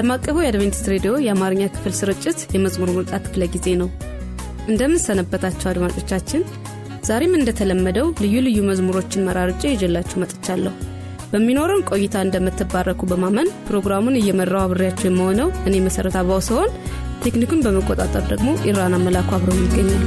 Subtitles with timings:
[0.00, 3.88] ዓለም አቀፉ የአድቬንቲስት ሬዲዮ የአማርኛ ክፍል ስርጭት የመዝሙር ምርጫ ክፍለ ጊዜ ነው።
[4.68, 6.42] እንደምን ሰነበታችሁ አድማጮቻችን።
[7.08, 10.72] ዛሬም እንደተለመደው ልዩ ልዩ መዝሙሮችን መራርጬ ይዤላችሁ መጥቻለሁ።
[11.32, 16.72] በሚኖረን ቆይታ እንደምትባረኩ በማመን ፕሮግራሙን እየመራው አብሬያችሁ የመሆነው እኔ መሠረት አባው ሲሆን
[17.24, 20.04] ቴክኒኩን በመቆጣጠር ደግሞ ኢራን አመላኩ አብረው ይገኛል።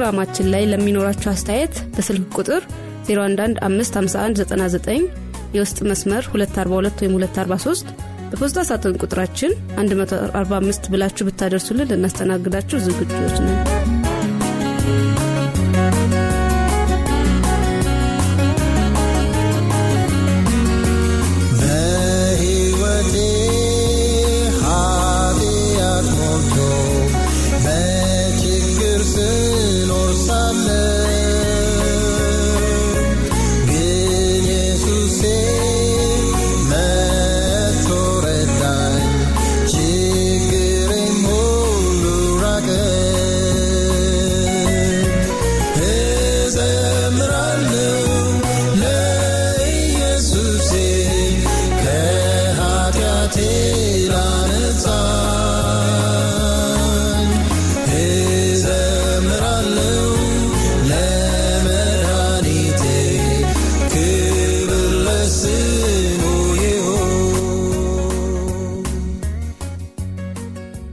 [0.07, 2.61] በፕሮግራማችን ላይ ለሚኖራችሁ አስተያየት በስልክ ቁጥር
[3.07, 5.03] 01155199
[5.55, 7.91] የውስጥ መስመር 242 ወይም 243
[8.31, 9.51] በፖስታ ሳጥን ቁጥራችን
[9.81, 13.96] 145 ብላችሁ ብታደርሱልን ልናስተናግዳችሁ ዝግጆች ነን።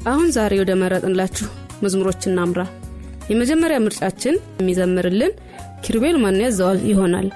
[0.06, 1.46] አሁን ዛሬ ወደ መረጥንላችሁ
[1.82, 2.62] መዝሙሮች እናምራ።
[3.30, 5.32] የመጀመሪያ ምርጫችን የሚዘምርልን
[5.84, 7.28] ኪሩቤል ማን ያዘዋል ይሆናል።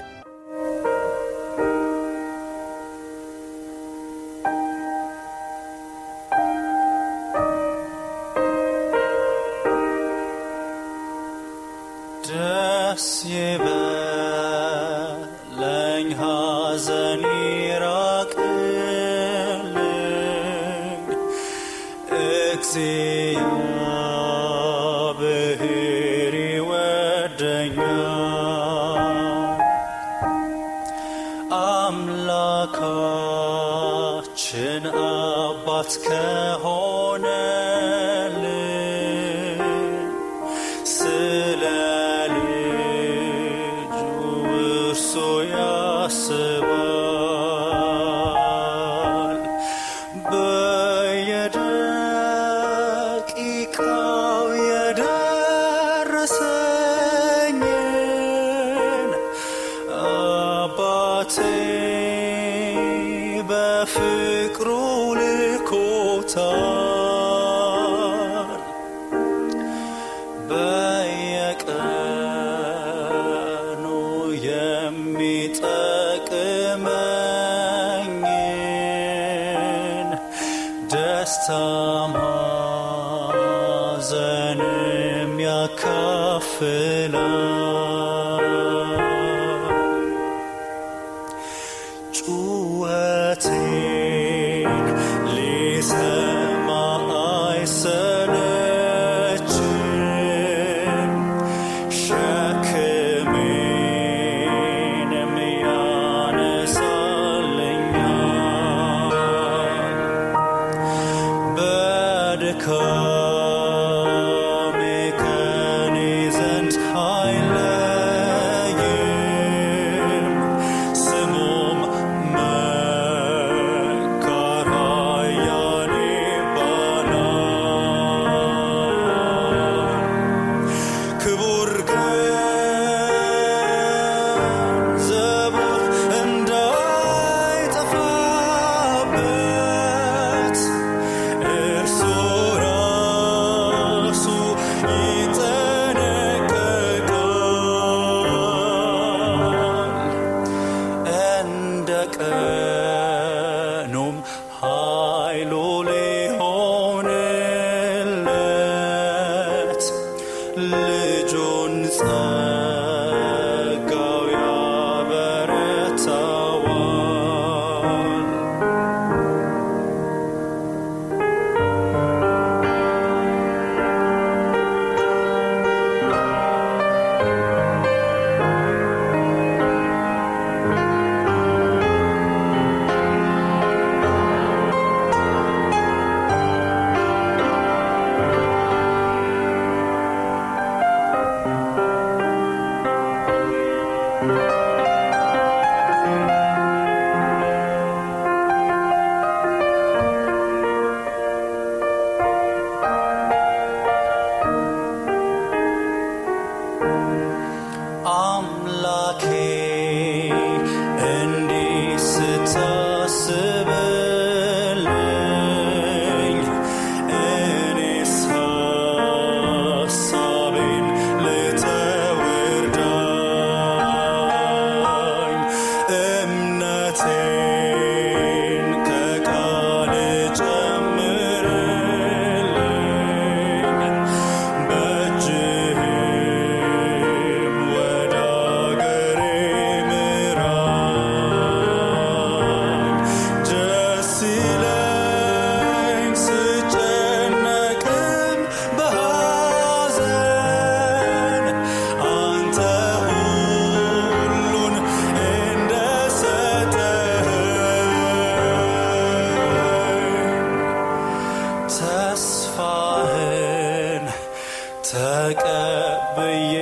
[264.90, 266.54] ተቀብዬ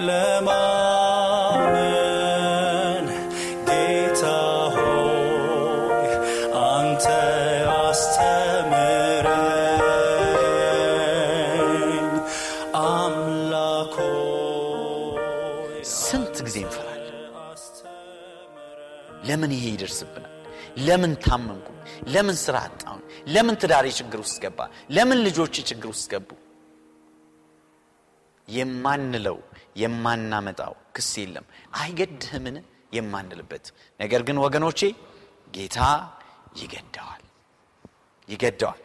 [0.00, 0.56] ለማመን
[3.68, 4.22] ጌታ
[4.74, 6.06] ሆይ
[16.42, 17.14] ጊዜ እንፈራለን?
[19.28, 20.32] ለምን ይሄ ይደርስብናል?
[20.78, 21.68] ለምን ታመምኩ
[22.08, 23.02] ለምን ስራ አጣሁኝ?
[23.28, 24.68] ለምን ትዳሬ ችግር ውስጥ ገባ?
[24.90, 26.30] ለምን ልጆች ችግር ውስጥ ገቡ?
[28.48, 29.38] የማንለው
[29.76, 31.46] የማናመጣው ክስ የለም።
[31.80, 32.56] አይገድህምን?
[32.92, 33.64] የማንልበት።
[34.00, 34.80] ነገር ግን ወገኖቼ
[35.54, 35.78] ጌታ
[36.60, 37.22] ይገደዋል
[38.28, 38.80] ይገደዋል።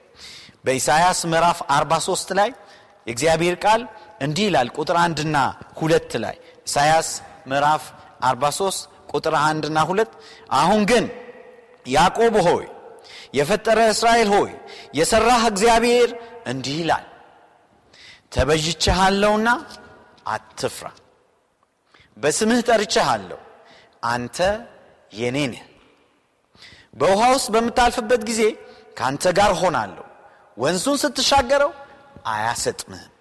[0.66, 2.50] በኢሳይያስ ምዕራፍ 43 ላይ
[3.08, 3.82] የእግዚአብሔር ቃል
[4.20, 5.38] እንዲህ ይላል። ቁጥር አንድና
[5.76, 6.36] ሁለት ላይ
[6.68, 7.10] ኢሳይያስ
[7.48, 7.84] ምዕራፍ
[8.24, 8.82] 43
[9.14, 10.12] ቁጥር አንድና ሁለት
[10.60, 11.06] አሁን ግን
[11.86, 12.66] ያዕቆብ ሆይ
[13.34, 14.52] የፈጠረ እስራኤል ሆይ
[14.94, 16.10] የሠራህ እግዚአብሔር
[16.46, 17.06] እንዲህ ይላል
[18.32, 19.50] ተበጅቼሃለሁና
[20.28, 20.88] አትፍራ።
[22.18, 23.40] በስምህ ጠርቼሃለሁ
[24.10, 24.38] አንተ
[25.14, 25.64] የኔ ነህ።
[26.94, 28.42] በውሃ ውስጥ በምታልፍበት ጊዜ
[28.98, 30.06] ከአንተ ጋር ሆናለሁ
[30.58, 31.72] ወንዙን ስትሻገረው
[32.32, 33.12] አያሰጥምህም።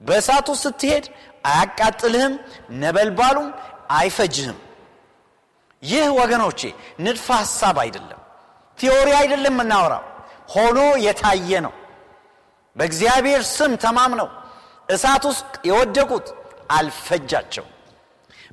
[0.00, 1.04] በእሳቱ ስትሄድ
[1.44, 2.34] አያቃጥልህም
[2.82, 3.48] ነበልባሉም
[3.92, 4.58] አይፈጅህም።
[5.82, 6.60] ይህ ወገኖቼ
[7.04, 8.20] ንድፈ ሐሳብ አይደለም
[8.78, 10.04] ቲዎሪ አይደለም የምናወራው።
[10.54, 11.74] ሆኖ የታየ ነው
[12.76, 14.28] በእግዚአብሔር ስም ተማምነው
[14.88, 16.26] እሳት ውስጥ የወደቁት
[16.70, 17.66] አልፈጃቸው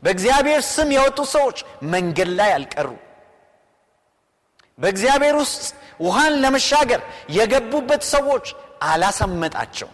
[0.03, 1.57] በእግዚአብሔር ስም የወጡ ሰዎች
[1.91, 2.89] መንገድ ላይ አልቀሩ።
[4.77, 5.61] በእግዚአብሔር ውስጥ
[5.99, 8.45] ውሃን ለመሻገር የገቡበት ሰዎች
[8.83, 9.89] አላሰመጣቸው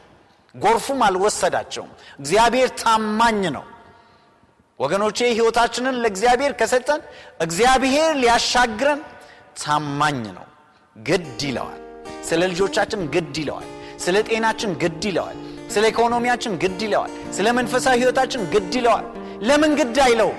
[0.56, 3.66] ጎርፉም አልወሰዳቸውም። እግዚአብሔር ታማኝ ነው።
[4.80, 7.02] ወገኖቼ ህይወታችንን ለእግዚአብሔር ከሰጠን
[7.40, 9.02] እግዚአብሔር ሊያሻግረን
[9.62, 10.46] ታማኝ ነው።
[10.96, 11.82] ግድ ይለዋል።
[12.24, 13.68] ስለ ልጆቻችን ግድ ይለዋል
[14.00, 15.38] ስለ ጤናችን ግድ ይለዋል።
[15.74, 19.06] ስለ ኢኮኖሚያችን ግድ ይለዋል። ስለ መንፈሳዊ ህይወታችን ግድ ይለዋል።
[19.50, 20.38] ለምን ግድ አይለውም?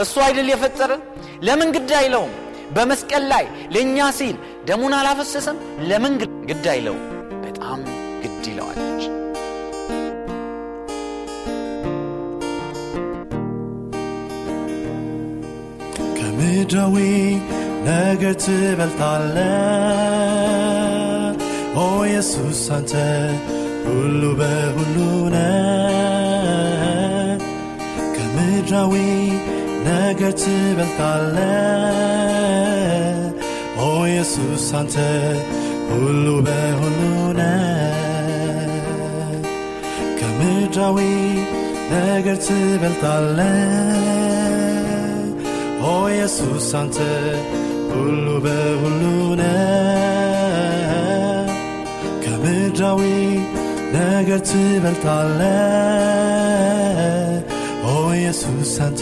[0.00, 1.02] እሱ አይደል የፈጠረን?
[1.42, 2.32] ለምን ግድ አይለውም?
[2.76, 5.58] በመስቀል ላይ ለእኛ ሲል ደሙን አላፈሰሰም?
[5.90, 6.14] ለምን
[6.50, 7.02] ግድ አይለውም?
[7.44, 7.80] በጣም
[8.22, 8.44] ግድ
[8.84, 9.02] እንጂ
[16.18, 16.96] ከምድራዊ
[17.86, 19.36] ነገር ትበልጣለ
[21.76, 22.92] ኦ ኢየሱስ አንተ
[23.86, 24.96] ሁሉ በሁሉ
[25.34, 25.38] ነ
[28.16, 28.94] ከምድራዊ
[29.86, 31.36] ነገር ትበልጣለ
[33.80, 34.96] ኦ ኢየሱስ አንተ
[35.90, 37.00] ሁሉ በሁሉ
[37.38, 37.42] ነ
[40.20, 40.98] ከምድራዊ
[41.94, 43.38] ነገር ትበልጣለ
[45.86, 46.98] ኦ ኢየሱስ አንተ
[47.92, 49.02] ሁሉ በሁሉ
[52.72, 53.02] ነ ከምድራዊ
[53.94, 55.40] ነገር ትበልጣለ
[57.86, 59.00] ኦ ኢየሱስ አንተ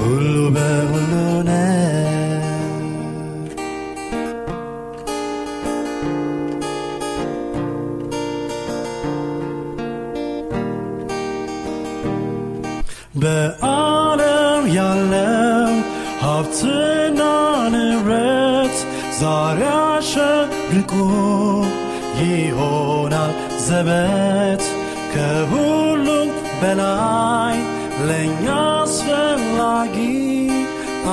[0.00, 1.12] ሁሉ በሁሉ
[1.48, 1.50] ነ
[13.26, 15.72] በዓለም ያለው
[16.22, 17.20] ሀብትና
[17.74, 18.76] ንብረት
[19.20, 20.92] ዛሬ አሸብርቆ
[22.20, 23.32] ይሆናል
[23.66, 24.64] ዘበት
[25.14, 26.28] ከሁሉም
[26.62, 27.56] በላይ
[28.08, 28.46] ለእኛ
[28.78, 29.96] አስፈላጊ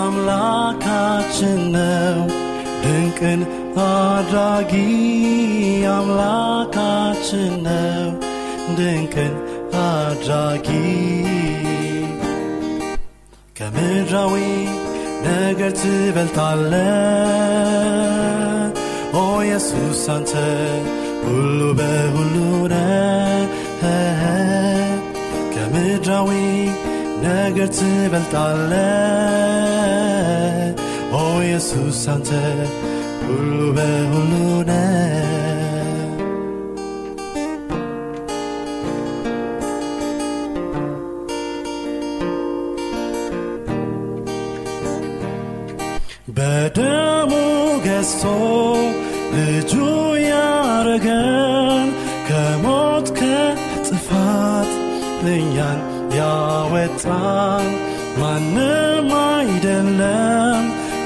[0.04, 2.20] አምላካችን ነው።
[2.84, 3.42] ድንቅን
[3.86, 4.74] አድራጊ
[5.94, 8.10] አምላካችን ነው።
[8.78, 9.34] ድንቅን
[9.84, 10.68] አድራጊ
[13.58, 14.36] ከምድራዊ
[15.26, 15.72] ነገር
[19.44, 20.32] ትበልጣለ ኦ ኢየሱስ አንተ
[21.26, 22.36] ሁሉ በሁሉ
[22.72, 22.76] ነ
[25.54, 26.30] ከምድራዊ
[27.26, 28.72] ነገር ትበልጣለ
[31.14, 32.32] ኦ ኢየሱስ አንተ
[33.26, 34.32] ሁሉ በሁሉ
[34.62, 34.74] ነ
[46.38, 47.32] በደሙ
[47.86, 48.24] ገዝቶ
[49.36, 49.74] ልጁ
[50.26, 51.88] ያረገን
[52.28, 54.72] ከሞት ከጥፋት
[55.34, 55.80] እኛን
[56.18, 57.68] ያወጣን
[58.20, 60.64] ማንም አይደለም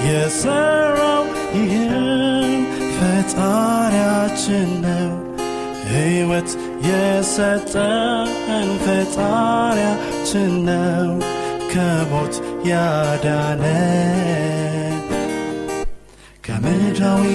[0.08, 1.24] የሰራው
[1.58, 2.64] ይህን
[2.98, 5.12] ፈጣሪያችን ነው።
[5.90, 6.50] ሕይወት
[6.88, 8.30] የሰጠን
[8.86, 11.10] ፈጣሪያችን ነው
[11.72, 12.36] ከሞት
[12.70, 13.64] ያዳነ
[16.44, 17.26] ከምድራዊ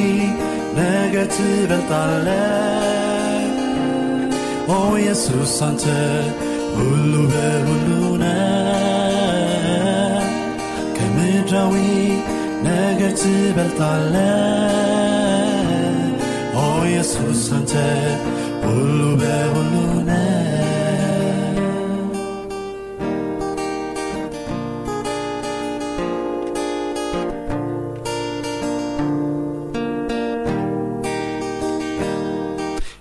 [0.78, 2.28] ነገር ትበልጣለ
[4.68, 5.84] ኦ ኢየሱስ አንተ
[6.76, 7.88] ሁሉ በሁሉ
[8.22, 8.26] ነ
[10.96, 11.74] ከምድራዊ
[12.66, 14.14] ነገር ትበልጣለ
[16.56, 17.74] ኦ ኢየሱስ አንተ
[18.66, 19.74] ሁሉ በሁሉ
[20.08, 20.21] ነ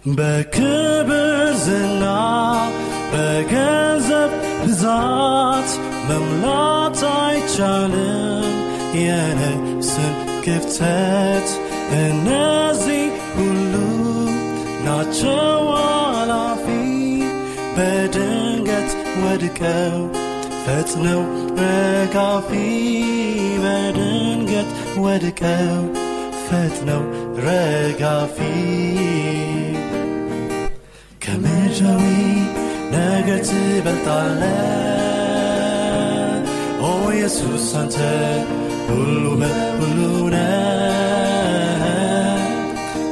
[0.05, 1.09] በክብር
[1.63, 2.03] ዝና
[3.11, 4.31] በገንዘብ
[4.61, 5.69] ብዛት
[6.07, 8.55] መምላት አይቻልም።
[8.97, 10.13] የነፍስን
[10.45, 11.49] ክፍተት
[11.99, 13.03] እነዚህ
[13.35, 13.73] ሁሉ
[14.85, 16.65] ናቸው አላፊ
[17.77, 18.91] በድንገት
[19.23, 19.97] ወድቀው
[20.65, 21.21] ፈጥነው
[21.61, 22.49] ረጋፊ።
[23.63, 25.77] በድንገት ወድቀው
[26.47, 27.03] ፈጥነው
[27.45, 28.37] ረጋፊ
[33.21, 34.41] ነገር ትበልጣለ
[36.81, 37.97] ኦ ኢየሱስ አንተ
[38.87, 39.99] ሁሉ በሁሉ
[40.33, 40.53] ነህ።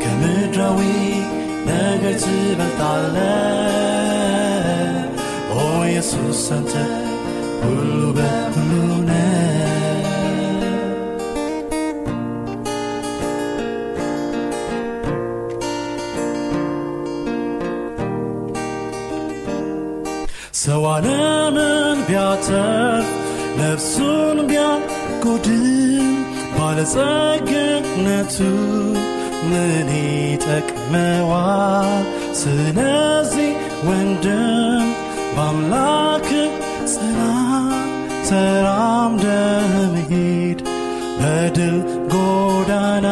[0.04, 0.80] ከምድራዊ
[1.70, 3.18] ነገር ትበልጣለ
[5.56, 6.74] ኦ ኢየሱስ አንተ
[7.64, 8.72] ሁሉ በሁሉ
[9.04, 9.49] ነህ
[22.40, 23.08] ቢያተርፍ
[23.60, 25.66] ነፍሱን ቢያጎድል
[26.56, 28.36] ባለጸግነቱ
[29.50, 32.04] ምን ይጠቅመዋል?
[32.42, 33.52] ስለዚህ
[33.88, 34.86] ወንድም
[35.36, 36.30] በአምላክ
[36.94, 37.20] ጽና፣
[38.30, 40.60] ተራምደህ መሄድ
[41.20, 41.78] በድል
[42.14, 43.08] ጎዳና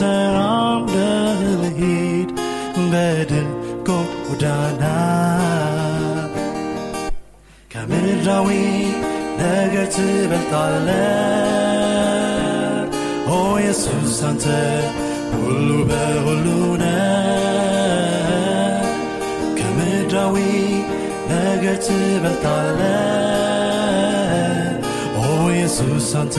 [0.00, 2.28] ተራምደህ መሄድ
[2.92, 3.48] በድል
[3.88, 4.71] ጎዳና
[8.24, 8.50] ከምድራዊ
[9.38, 10.88] ነገር ትበልጣለ
[13.28, 14.44] ኦ ኢየሱስ አንተ
[15.34, 16.46] ሁሉ በሁሉ
[16.82, 17.00] ነህ።
[19.58, 20.36] ከምድራዊ
[21.32, 22.80] ነገር ትበልጣለ
[25.20, 26.38] ኦ ኢየሱስ አንተ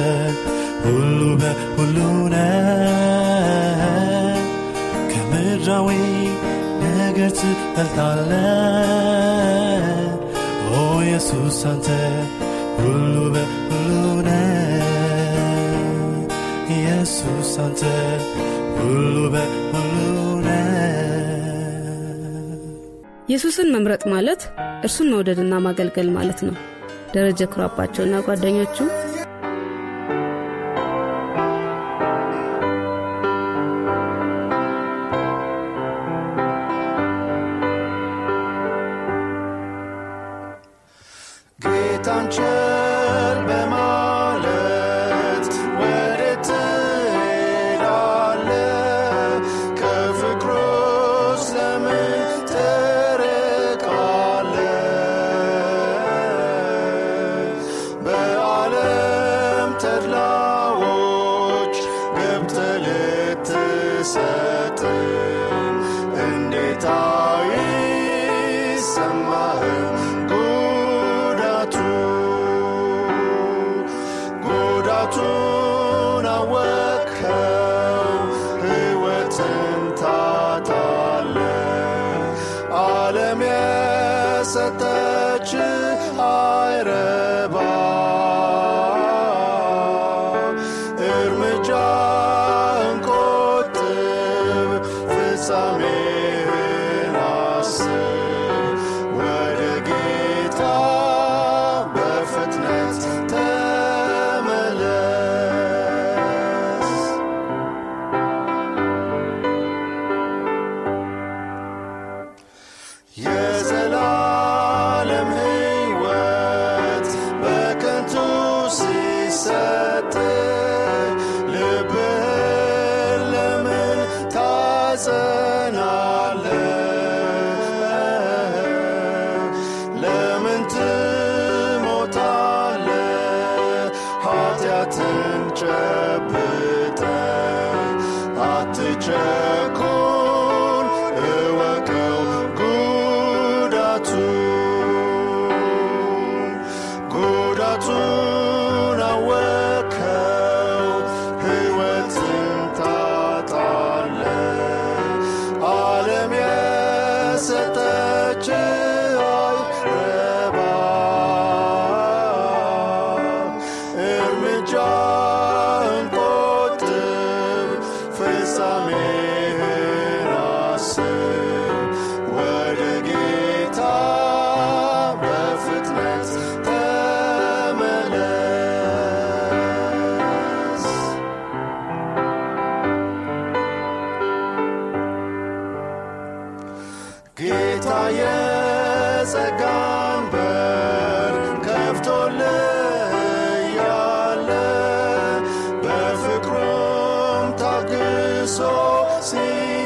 [0.80, 1.98] ሁሉ በሁሉ
[2.32, 2.66] ነህ።
[5.10, 5.88] ከምድራዊ
[6.82, 8.30] ነገር ትበልጣለ
[10.70, 11.88] ኦ ኢየሱስ አንተ
[12.76, 13.94] ሁሉ በሁሉ
[14.28, 14.84] ነህ።
[16.76, 17.82] ኢየሱስ አንተ
[18.76, 19.16] ሁሉ
[23.74, 24.44] መምረጥ ማለት
[24.82, 26.56] እርሱን መውደድና ማገልገል ማለት ነው።
[27.14, 28.76] ደረጀ ኩራባቸውና ጓደኞቹ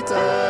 [0.09, 0.48] Santa.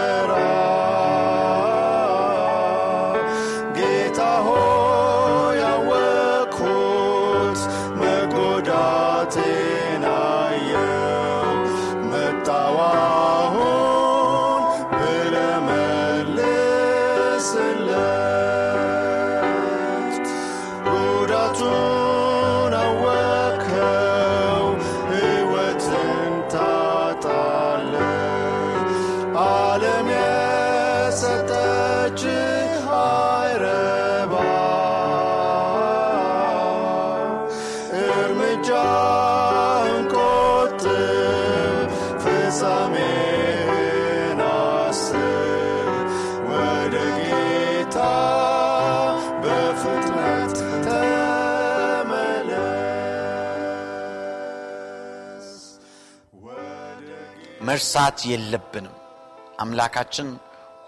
[57.69, 58.97] መርሳት የለብንም።
[59.61, 60.29] አምላካችን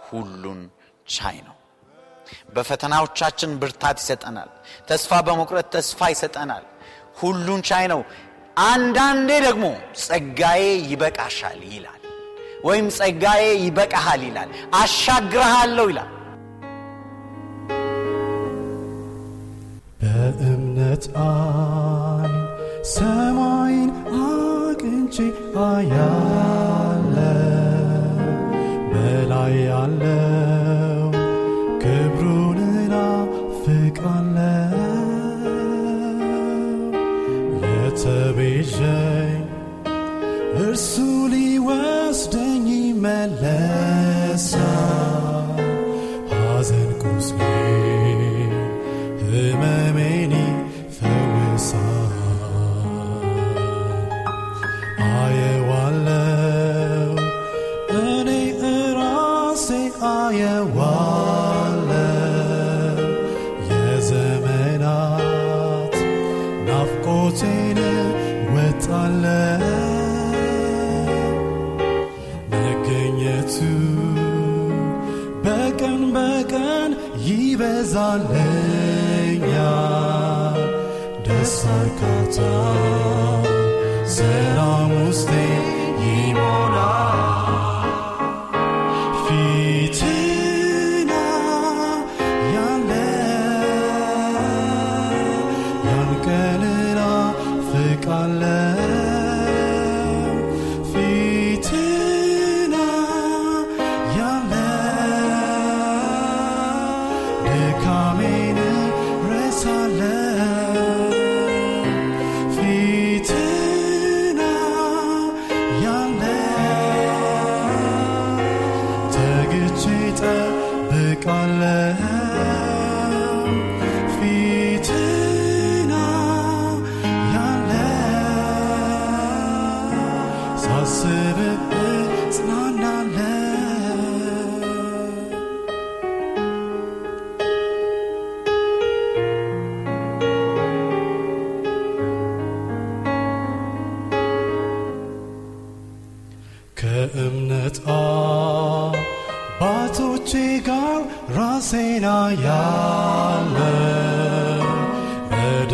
[0.07, 0.61] ሁሉን
[1.07, 1.57] ቻይ ነው።
[2.55, 4.51] በፈተናዎቻችን ብርታት ይሰጠናል።
[4.89, 6.65] ተስፋ በመቁረጥ ተስፋ ይሰጠናል።
[7.21, 8.01] ሁሉን ቻይ ነው።
[8.67, 9.65] አንዳንዴ ደግሞ
[10.03, 11.97] ጸጋዬ ይበቃሻል ይላል፣
[12.65, 16.11] ወይም ጸጋዬ ይበቃሃል ይላል፣ አሻግረሃለሁ ይላል።
[20.03, 22.35] በእምነት አይን
[22.93, 23.60] ሰማይን
[25.13, 25.17] አቅንቼ
[25.63, 27.17] አያለ
[28.91, 31.07] በላይ ያለው
[31.83, 32.59] ክብሩን
[32.93, 34.37] ናፍቃለው
[37.67, 39.43] የተቤዠኝ
[40.63, 40.95] እርሱ
[41.35, 44.31] ሊወስደኝ ይመለሳል
[46.35, 47.41] ሐዘን ቁስሌ
[49.25, 49.90] ህመሜን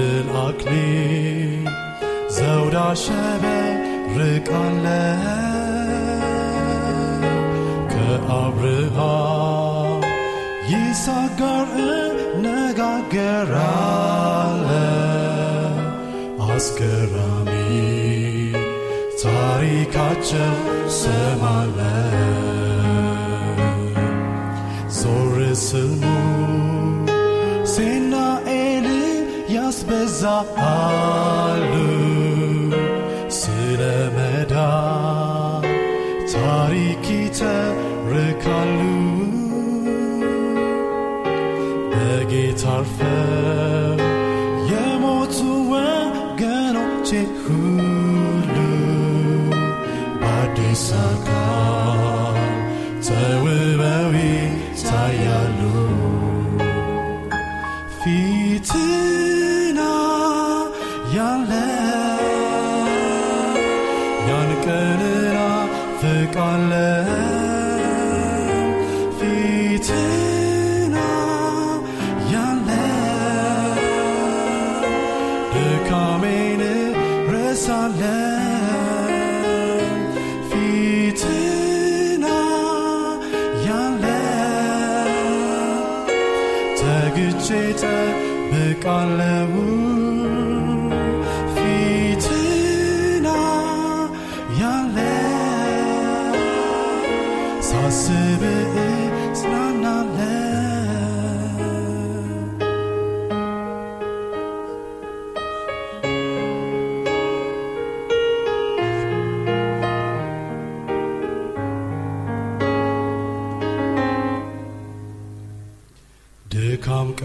[0.06, 1.64] በድል አክሊል
[2.36, 4.84] ዘውድ አሸበርቃለ
[7.92, 10.02] ከአብርሃም
[10.70, 11.70] ይስሐቅ ጋር
[12.34, 13.50] እነጋገራለ
[16.48, 17.50] አስገራሚ
[19.22, 20.54] ታሪካቸው
[21.00, 21.78] ሰማለ
[30.36, 31.55] apart.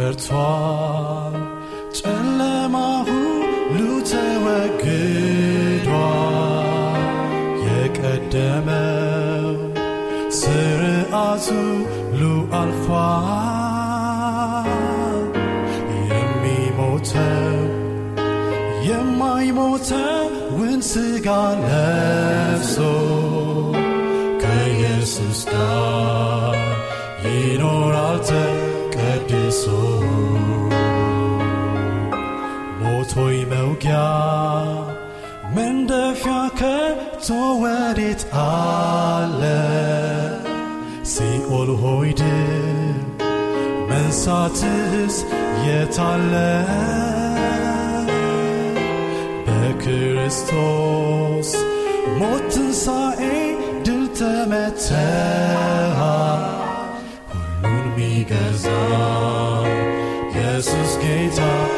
[0.02, 1.34] ቀርቷል፣
[1.98, 2.76] ጨለማ
[3.08, 3.78] ሁሉ
[4.12, 4.78] ተወግዷል።
[7.66, 9.50] የቀደመው
[10.40, 11.48] ስርዓቱ
[12.12, 12.22] ሁሉ
[12.60, 13.02] አልፏል።
[16.10, 17.60] የሚሞተው
[18.90, 20.00] የማይሞተውን
[20.92, 21.28] ሥጋ
[21.64, 22.76] ለብሶ
[24.72, 26.58] ኢየሱስ ጋር
[27.28, 29.64] ይኖራል ተቀድሶ
[36.62, 37.28] ከቶ
[37.62, 39.42] ወዴት አለ።
[41.12, 42.10] ሲኦል ሆይ
[43.90, 45.16] መንሳትስ
[45.66, 46.34] የታለ
[49.48, 51.50] በክርስቶስ
[52.20, 53.22] ሞት ትንሣኤ
[53.86, 56.00] ድል ተመተሃል
[57.32, 58.66] ሁሉን ሚገዛ
[60.32, 61.71] ኢየሱስ ጌታችን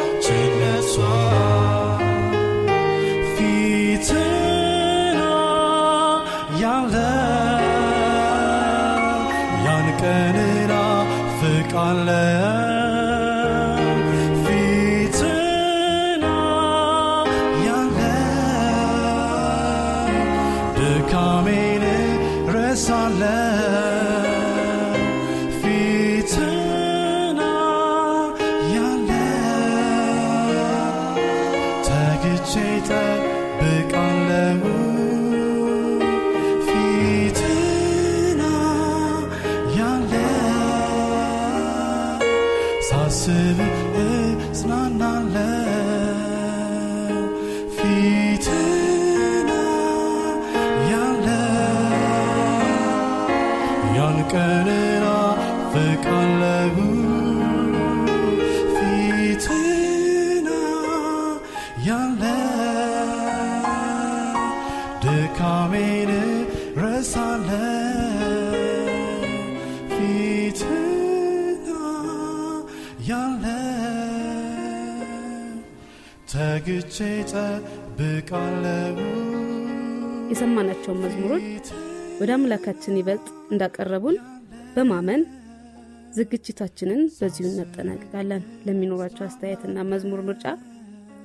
[43.14, 43.60] ሳስብ
[44.44, 45.50] እጽናናለሁ።
[47.76, 49.50] ፊትና
[50.92, 51.28] ያለ
[53.98, 55.06] ያን ቀንና
[55.74, 56.43] ፍቃለሁ
[76.84, 77.00] ተግቼ
[77.32, 78.96] ጠብቃለሁ
[80.32, 81.68] የሰማናቸውን መዝሙሮች
[82.20, 84.18] ወደ አምላካችን ይበልጥ እንዳቀረቡን
[84.74, 85.22] በማመን
[86.18, 90.46] ዝግጅታችንን በዚሁ እናጠናቅቃለን። ለሚኖራቸው አስተያየትና መዝሙር ምርጫ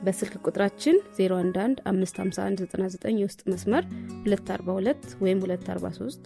[0.05, 3.85] በስልክ ቁጥራችን 01155199 የውስጥ መስመር
[4.27, 6.23] 242 ወይም 243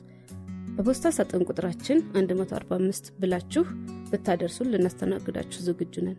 [0.77, 3.65] በፖስታ ሳጥን ቁጥራችን 145 ብላችሁ
[4.13, 6.19] ብታደርሱን ልናስተናግዳችሁ ዝግጁ ነን።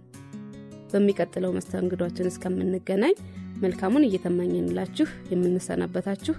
[0.94, 3.16] በሚቀጥለው መስተንግዷችን እስከምንገናኝ
[3.64, 6.36] መልካሙን እየተመኘንላችሁ የምንሰናበታችሁ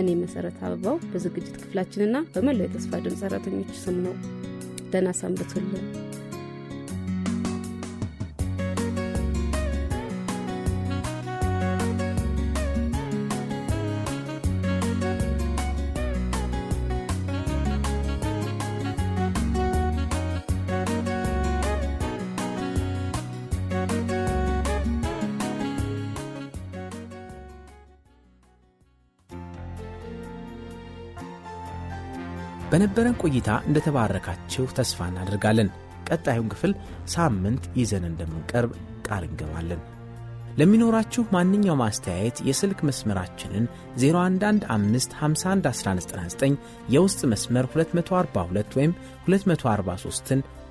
[0.00, 4.14] እኔ መሰረት አበባው በዝግጅት ክፍላችንና በመላው የተስፋ ድምፅ ሰራተኞች ስም ነው።
[4.90, 6.05] ደህና ሰንብቱልን።
[32.76, 35.68] በነበረን ቆይታ እንደተባረካችሁ ተስፋ እናደርጋለን።
[36.08, 36.72] ቀጣዩን ክፍል
[37.12, 38.72] ሳምንት ይዘን እንደምንቀርብ
[39.06, 39.80] ቃል እንገባለን።
[40.58, 43.64] ለሚኖራችሁ ማንኛውም አስተያየት የስልክ መስመራችንን
[44.02, 46.54] 0115511199
[46.94, 48.92] የውስጥ መስመር 242 ወይም
[49.28, 50.40] 243ን